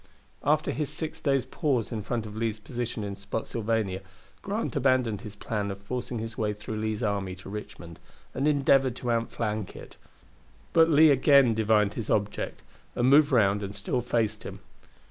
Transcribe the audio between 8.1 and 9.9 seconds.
and endeavored to outflank